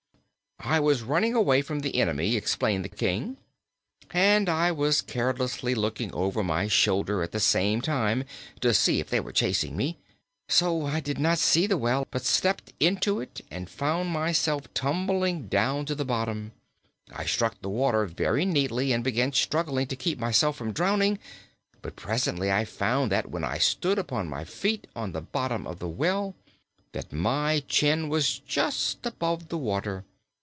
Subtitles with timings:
[0.63, 3.37] "I was running away from the enemy," explained the King,
[4.11, 8.25] "and I was carelessly looking over my shoulder at the same time,
[8.59, 9.97] to see if they were chasing me.
[10.47, 15.47] So I did not see the well, but stepped into it and found myself tumbling
[15.47, 16.51] down to the bottom.
[17.11, 21.17] I struck the water very neatly and began struggling to keep myself from drowning,
[21.81, 25.79] but presently I found that when I stood upon my feet on the bottom of
[25.79, 26.35] the well,
[26.91, 30.05] that my chin was just above the water.